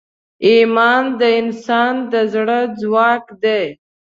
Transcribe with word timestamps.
ایمان 0.47 1.03
د 1.19 1.21
انسان 1.39 1.93
د 2.11 2.13
زړه 2.33 2.59
ځواک 2.79 3.25
دی. 3.43 3.63